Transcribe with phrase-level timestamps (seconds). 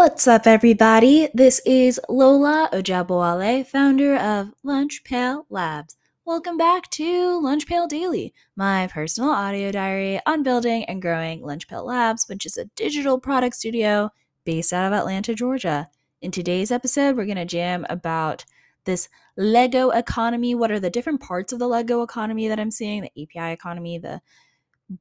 [0.00, 1.28] What's up, everybody?
[1.34, 5.94] This is Lola Ojabowale, founder of Lunch Pail Labs.
[6.24, 11.68] Welcome back to Lunch Pail Daily, my personal audio diary on building and growing Lunch
[11.68, 14.10] Pail Labs, which is a digital product studio
[14.46, 15.90] based out of Atlanta, Georgia.
[16.22, 18.46] In today's episode, we're going to jam about
[18.86, 20.54] this Lego economy.
[20.54, 23.02] What are the different parts of the Lego economy that I'm seeing?
[23.02, 24.22] The API economy, the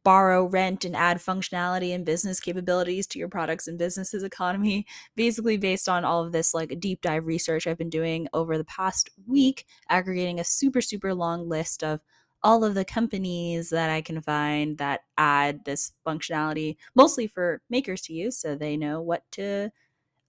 [0.04, 4.86] borrow, rent, and add functionality and business capabilities to your products and businesses economy.
[5.16, 8.66] Basically, based on all of this like deep dive research I've been doing over the
[8.66, 12.00] past week, aggregating a super, super long list of
[12.44, 18.02] all of the companies that I can find that add this functionality, mostly for makers
[18.04, 19.72] to use, so they know what to,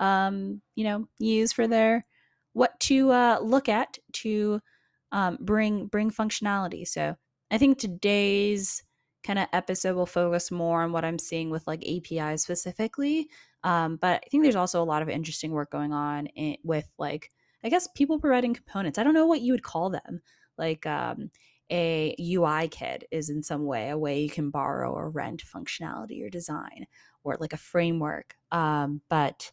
[0.01, 2.05] um, you know, use for their
[2.53, 4.61] what to uh, look at to
[5.12, 6.87] um, bring bring functionality.
[6.87, 7.17] So
[7.51, 8.83] I think today's
[9.23, 13.28] kind of episode will focus more on what I'm seeing with like API specifically.
[13.62, 16.89] Um, but I think there's also a lot of interesting work going on in, with
[16.98, 17.30] like,
[17.62, 18.98] I guess people providing components.
[18.98, 20.22] I don't know what you would call them.
[20.56, 21.30] Like um,
[21.70, 26.25] a UI kit is in some way a way you can borrow or rent functionality
[26.25, 26.86] or design
[27.23, 28.34] or like a framework.
[28.50, 29.52] Um, but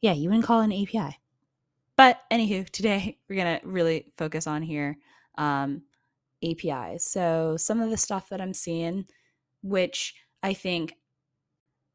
[0.00, 1.18] yeah, you wouldn't call it an API.
[1.96, 4.98] But anywho, today we're gonna really focus on here
[5.36, 5.82] um,
[6.44, 7.06] APIs.
[7.06, 9.06] So some of the stuff that I'm seeing,
[9.62, 10.94] which I think,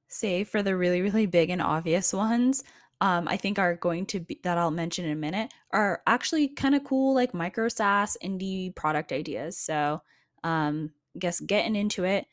[0.08, 2.64] say for the really, really big and obvious ones,
[3.02, 6.50] um, I think are going to be that I'll mention in a minute are actually
[6.50, 9.58] kind of cool, like micro SaaS indie product ideas.
[9.58, 10.02] So,
[10.44, 12.26] um, I guess getting into it.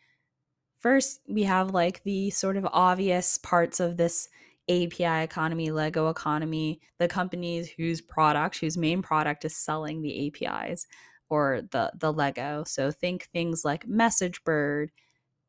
[0.79, 4.29] First, we have like the sort of obvious parts of this
[4.69, 10.87] API economy, Lego economy, the companies whose product, whose main product is selling the APIs
[11.29, 12.65] or the the Lego.
[12.67, 14.89] So think things like MessageBird,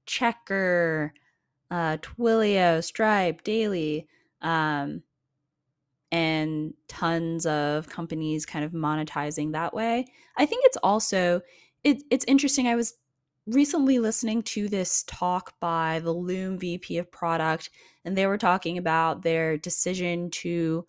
[0.07, 1.11] Checkr,
[1.71, 4.07] uh, Twilio, Stripe, Daily,
[4.41, 5.03] um,
[6.11, 10.05] and tons of companies kind of monetizing that way.
[10.37, 11.41] I think it's also
[11.83, 12.67] it, it's interesting.
[12.67, 12.95] I was
[13.45, 17.69] recently listening to this talk by the Loom VP of product,
[18.05, 20.85] and they were talking about their decision to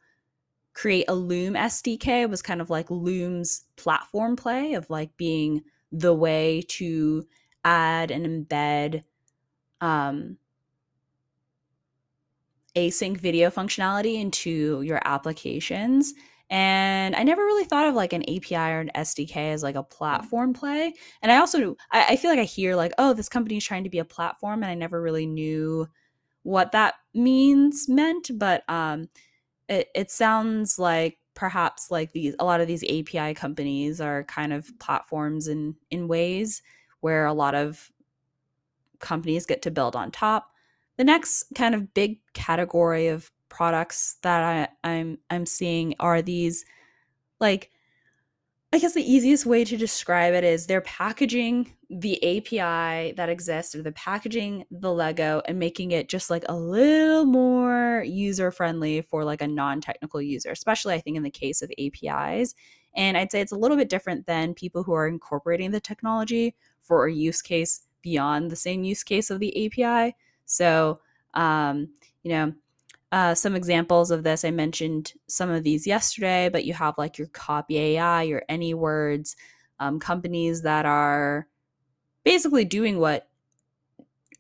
[0.78, 6.14] create a Loom SDK was kind of like Loom's platform play of like being the
[6.14, 7.26] way to
[7.64, 9.02] add and embed
[9.80, 10.36] um,
[12.76, 16.14] async video functionality into your applications.
[16.48, 19.82] And I never really thought of like an API or an SDK as like a
[19.82, 20.94] platform play.
[21.22, 23.82] And I also I, I feel like I hear like, oh, this company is trying
[23.82, 25.88] to be a platform, and I never really knew
[26.44, 28.30] what that means meant.
[28.38, 29.08] But um,
[29.68, 34.52] it, it sounds like perhaps like these a lot of these API companies are kind
[34.52, 36.62] of platforms in in ways
[37.00, 37.90] where a lot of
[38.98, 40.50] companies get to build on top.
[40.96, 46.64] The next kind of big category of products that I, I'm I'm seeing are these
[47.40, 47.70] like
[48.70, 53.74] I guess the easiest way to describe it is they're packaging the API that exists
[53.74, 59.00] or the packaging the Lego and making it just like a little more user friendly
[59.00, 62.54] for like a non-technical user, especially I think in the case of APIs.
[62.94, 66.54] And I'd say it's a little bit different than people who are incorporating the technology
[66.82, 70.14] for a use case beyond the same use case of the API.
[70.44, 71.00] So,
[71.32, 71.88] um,
[72.22, 72.52] you know,
[73.10, 77.16] uh, some examples of this, I mentioned some of these yesterday, but you have like
[77.16, 79.34] your Copy AI, your AnyWords,
[79.80, 81.46] um, companies that are
[82.24, 83.28] basically doing what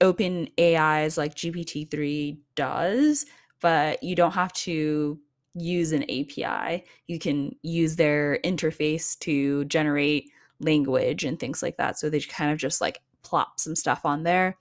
[0.00, 3.26] Open AI's like GPT-3 does,
[3.60, 5.18] but you don't have to
[5.54, 6.84] use an API.
[7.06, 10.30] You can use their interface to generate
[10.60, 11.98] language and things like that.
[11.98, 14.56] So they kind of just like plop some stuff on there.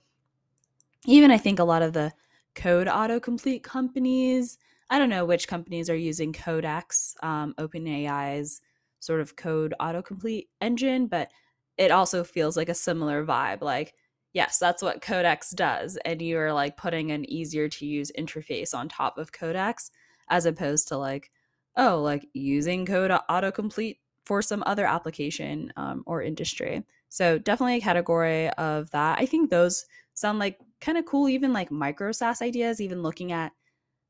[1.06, 2.14] Even I think a lot of the
[2.58, 4.58] code autocomplete companies.
[4.90, 8.62] I don't know which companies are using Codex, um, OpenAI's
[9.00, 11.30] sort of code autocomplete engine, but
[11.78, 13.62] it also feels like a similar vibe.
[13.62, 13.94] Like,
[14.34, 15.98] yes, that's what Codex does.
[16.04, 19.92] And you are like putting an easier to use interface on top of Codex
[20.28, 21.30] as opposed to like,
[21.76, 26.84] oh, like using code autocomplete for some other application um, or industry.
[27.10, 29.20] So, definitely a category of that.
[29.20, 29.86] I think those
[30.18, 33.52] sound like kind of cool even like micro SaaS ideas even looking at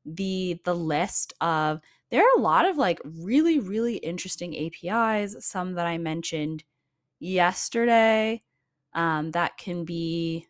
[0.06, 5.74] the the list of there are a lot of like really really interesting APIs some
[5.74, 6.64] that I mentioned
[7.20, 8.42] yesterday
[8.94, 10.46] um, that can be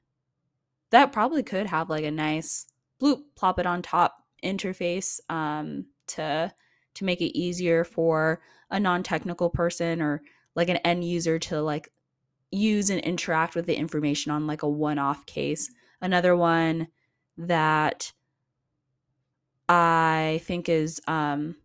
[0.91, 2.67] that probably could have like a nice
[3.03, 6.53] bloop plop it on top interface um, to
[6.95, 8.41] to make it easier for
[8.71, 10.23] a non-technical person or
[10.55, 11.91] like an end user to like
[12.51, 16.89] use and interact with the information on like a one-off case another one
[17.37, 18.13] that
[19.69, 21.57] I think is um,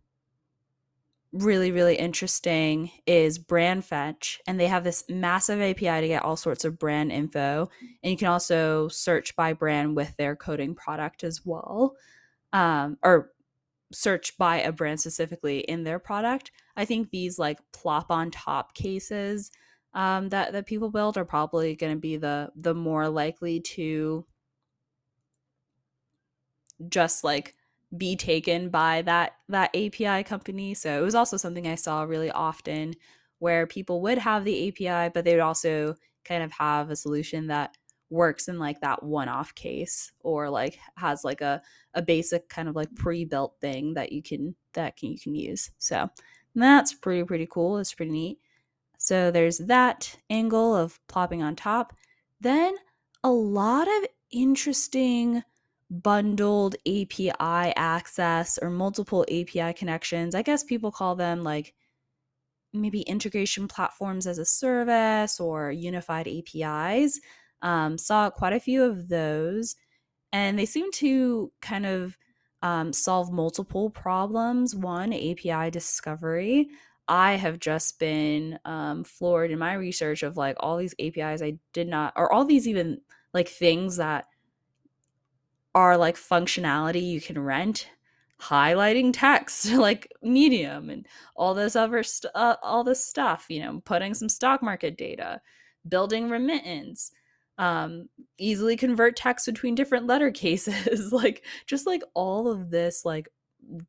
[1.32, 4.38] really, really interesting is Brandfetch.
[4.46, 7.70] And they have this massive API to get all sorts of brand info.
[8.02, 11.96] And you can also search by brand with their coding product as well.
[12.52, 13.30] Um, or
[13.92, 16.50] search by a brand specifically in their product.
[16.76, 19.50] I think these like plop on top cases
[19.94, 24.26] um, that that people build are probably going to be the the more likely to
[26.88, 27.54] just like
[27.96, 30.74] be taken by that that API company.
[30.74, 32.94] So it was also something I saw really often
[33.38, 35.94] where people would have the API, but they would also
[36.24, 37.76] kind of have a solution that
[38.10, 41.62] works in like that one-off case or like has like a
[41.94, 45.70] a basic kind of like pre-built thing that you can that can, you can use.
[45.78, 46.08] So
[46.54, 47.78] that's pretty pretty cool.
[47.78, 48.38] It's pretty neat.
[49.04, 51.94] So there's that angle of plopping on top.
[52.40, 52.74] Then
[53.22, 55.42] a lot of interesting
[55.90, 57.34] bundled API
[57.76, 60.34] access or multiple API connections.
[60.34, 61.74] I guess people call them like
[62.72, 67.20] maybe integration platforms as a service or unified APIs.
[67.60, 69.76] Um, saw quite a few of those,
[70.32, 72.16] and they seem to kind of
[72.62, 74.74] um, solve multiple problems.
[74.74, 76.70] One, API discovery.
[77.08, 81.58] I have just been um, floored in my research of like all these APIs I
[81.72, 83.00] did not, or all these even
[83.32, 84.26] like things that
[85.74, 87.88] are like functionality you can rent
[88.40, 91.06] highlighting text like medium and
[91.36, 95.40] all this other st- uh, all this stuff you know putting some stock market data
[95.88, 97.10] building remittance
[97.58, 98.08] um
[98.38, 103.28] easily convert text between different letter cases like just like all of this like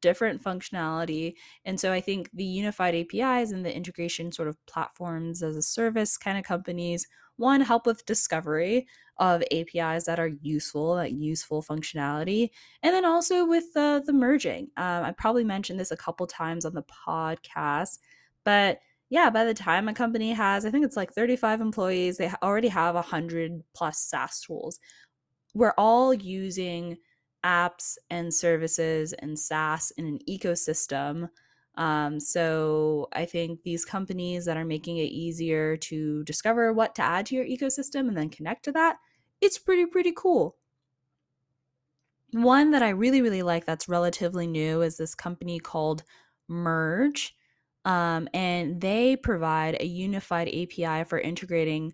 [0.01, 1.33] different functionality
[1.65, 5.61] and so i think the unified apis and the integration sort of platforms as a
[5.61, 7.07] service kind of companies
[7.37, 8.87] one help with discovery
[9.17, 12.49] of APIs that are useful, that useful functionality,
[12.83, 14.69] and then also with the merging.
[14.77, 17.99] Um, I probably mentioned this a couple times on the podcast,
[18.43, 18.79] but
[19.09, 22.67] yeah, by the time a company has, I think it's like 35 employees, they already
[22.69, 24.79] have 100 plus SaaS tools.
[25.53, 26.97] We're all using
[27.45, 31.29] apps and services and SaaS in an ecosystem
[31.77, 37.01] um, so I think these companies that are making it easier to discover what to
[37.01, 38.97] add to your ecosystem and then connect to that,
[39.41, 40.55] it's pretty, pretty cool.
[42.31, 46.03] One that I really, really like that's relatively new is this company called
[46.47, 47.35] Merge.
[47.83, 51.93] Um, and they provide a unified API for integrating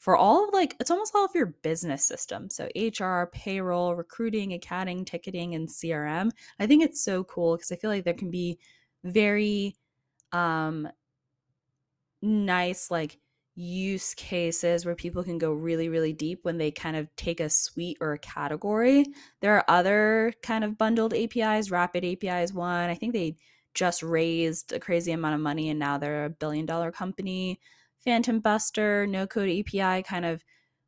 [0.00, 2.68] for all of like it's almost all of your business system so
[2.98, 7.90] hr payroll recruiting accounting ticketing and crm i think it's so cool because i feel
[7.90, 8.58] like there can be
[9.04, 9.76] very
[10.32, 10.88] um
[12.22, 13.18] nice like
[13.56, 17.50] use cases where people can go really really deep when they kind of take a
[17.50, 19.04] suite or a category.
[19.40, 22.88] There are other kind of bundled apis rapid apis one.
[22.88, 23.36] I think they
[23.74, 27.60] just raised a crazy amount of money and now they're a billion dollar company
[28.06, 30.44] PhantomBuster no code api kind of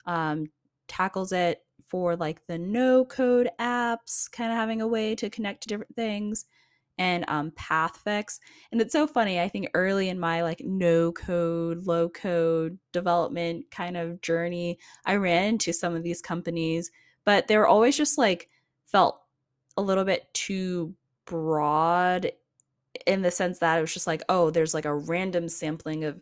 [0.06, 0.46] um,
[0.88, 5.62] tackles it for like the no code apps kind of having a way to connect
[5.62, 6.46] to different things
[6.98, 8.38] and um, Pathfix.
[8.70, 9.40] And it's so funny.
[9.40, 15.16] I think early in my like no code, low code development kind of journey, I
[15.16, 16.90] ran into some of these companies,
[17.24, 18.48] but they were always just like
[18.86, 19.20] felt
[19.76, 22.32] a little bit too broad
[23.06, 26.20] in the sense that it was just like, oh, there's like a random sampling of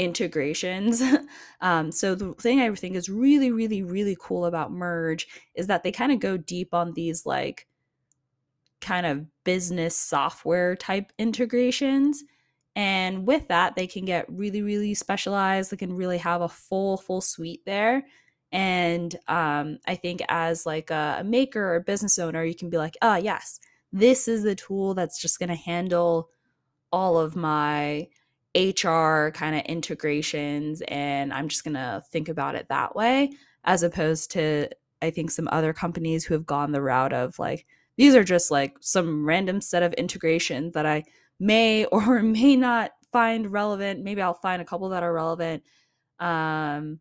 [0.00, 1.02] integrations.
[1.60, 5.82] um, so the thing I think is really, really, really cool about Merge is that
[5.82, 7.66] they kind of go deep on these like
[8.80, 12.24] kind of business software type integrations.
[12.74, 15.70] And with that, they can get really, really specialized.
[15.70, 18.04] They can really have a full, full suite there.
[18.52, 22.78] And um, I think as like a, a maker or business owner, you can be
[22.78, 23.60] like, oh, yes,
[23.92, 26.30] this is the tool that's just going to handle
[26.90, 28.08] all of my
[28.56, 30.82] HR kind of integrations.
[30.88, 33.32] And I'm just going to think about it that way,
[33.64, 34.68] as opposed to,
[35.02, 37.66] I think, some other companies who have gone the route of like,
[37.96, 41.04] these are just like some random set of integrations that I
[41.38, 44.04] may or may not find relevant.
[44.04, 45.62] Maybe I'll find a couple that are relevant.
[46.18, 47.00] Um,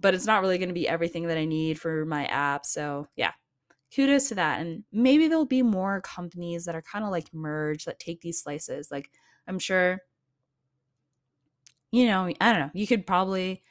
[0.00, 2.66] but it's not really going to be everything that I need for my app.
[2.66, 3.32] So, yeah,
[3.94, 4.60] kudos to that.
[4.60, 8.42] And maybe there'll be more companies that are kind of like Merge that take these
[8.42, 8.88] slices.
[8.90, 9.10] Like,
[9.46, 10.00] I'm sure,
[11.94, 13.62] you know, I don't know, you could probably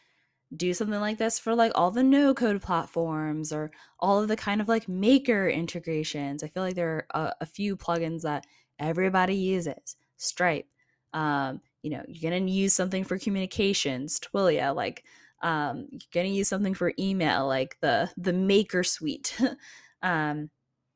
[0.55, 4.37] do something like this for like all the no code platforms or all of the
[4.37, 6.43] kind of like maker integrations.
[6.43, 8.45] I feel like there are a, a few plugins that
[8.79, 9.95] everybody uses.
[10.17, 10.67] Stripe,
[11.13, 15.03] um, you know, you're gonna use something for communications, Twilio, like
[15.41, 19.37] um, you're gonna use something for email, like the the Maker Suite.
[20.03, 20.49] um,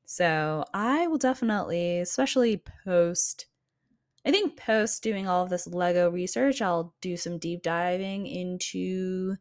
[0.05, 3.47] So I will definitely, especially post,
[4.27, 9.38] I think post doing all of this Lego research, I'll do some deep diving into,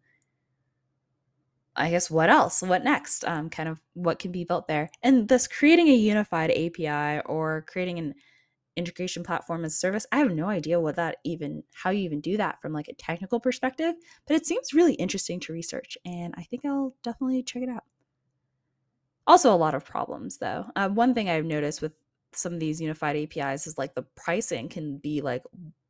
[1.74, 2.62] I guess, what else?
[2.62, 3.24] What next?
[3.24, 4.88] Um, kind of what can be built there.
[5.02, 8.14] And thus creating a unified API or creating an
[8.76, 10.06] integration platform as a service.
[10.12, 12.94] I have no idea what that even how you even do that from like a
[12.94, 13.94] technical perspective,
[14.28, 17.84] but it seems really interesting to research and I think I'll definitely check it out.
[19.26, 20.66] Also a lot of problems though.
[20.76, 21.92] Uh, one thing I've noticed with
[22.32, 25.42] some of these unified APIs is like the pricing can be like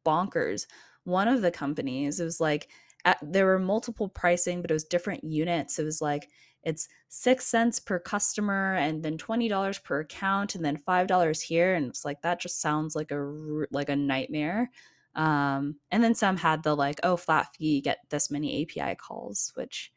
[0.05, 0.67] bonkers.
[1.05, 2.69] One of the companies, it was like
[3.05, 5.79] at, there were multiple pricing, but it was different units.
[5.79, 6.29] It was like
[6.67, 11.87] it's six cents per customer and then $20 per account and then $5 here and
[11.87, 14.69] it's like that just sounds like a like a nightmare
[15.15, 19.53] um, and then some had the like oh flat fee get this many api calls
[19.55, 19.93] which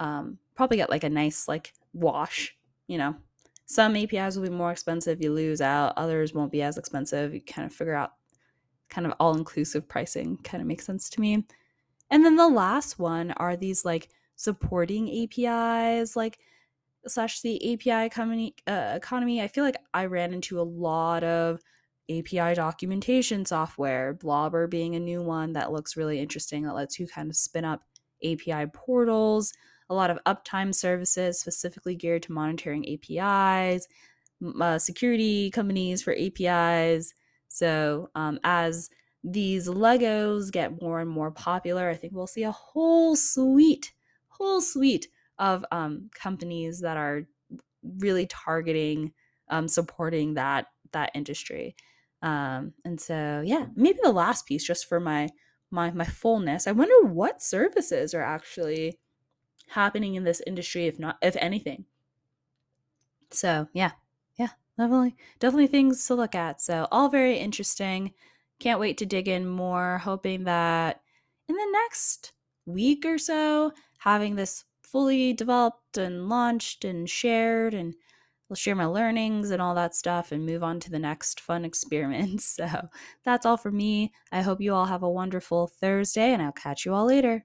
[0.00, 2.56] um, probably get like a nice like wash
[2.88, 3.14] you know
[3.66, 7.40] some apis will be more expensive you lose out others won't be as expensive you
[7.40, 8.12] kind of figure out
[8.90, 11.44] kind of all inclusive pricing kind of makes sense to me
[12.10, 16.38] and then the last one are these like supporting APIs, like
[17.06, 19.42] slash the API company, uh, economy.
[19.42, 21.60] I feel like I ran into a lot of
[22.10, 27.06] API documentation software, Blobr being a new one that looks really interesting that lets you
[27.06, 27.82] kind of spin up
[28.22, 29.52] API portals,
[29.90, 33.86] a lot of uptime services specifically geared to monitoring APIs,
[34.60, 37.14] uh, security companies for APIs.
[37.48, 38.90] So, um, as
[39.22, 43.92] these Legos get more and more popular, I think we'll see a whole suite
[44.34, 47.26] whole suite of um, companies that are
[47.98, 49.12] really targeting
[49.48, 51.74] um, supporting that that industry
[52.22, 55.28] um, and so yeah maybe the last piece just for my
[55.70, 58.98] my my fullness i wonder what services are actually
[59.68, 61.84] happening in this industry if not if anything
[63.30, 63.92] so yeah
[64.36, 68.12] yeah definitely definitely things to look at so all very interesting
[68.60, 71.00] can't wait to dig in more hoping that
[71.48, 72.32] in the next
[72.66, 77.94] week or so having this fully developed and launched and shared and
[78.50, 81.64] I'll share my learnings and all that stuff and move on to the next fun
[81.64, 82.40] experiment.
[82.42, 82.68] So
[83.24, 84.12] that's all for me.
[84.30, 87.42] I hope you all have a wonderful Thursday and I'll catch you all later.